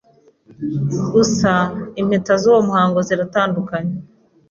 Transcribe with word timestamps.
Gusa, 1.13 1.51
impeta 2.01 2.33
z’uwo 2.41 2.59
muhango 2.67 2.99
ziratandukanye 3.07 3.93